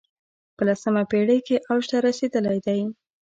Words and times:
په 0.55 0.61
لسمه 0.67 1.01
پېړۍ 1.11 1.39
کې 1.47 1.63
اوج 1.69 1.83
ته 1.91 1.97
رسېدلی 2.07 2.59
دی 2.65 2.79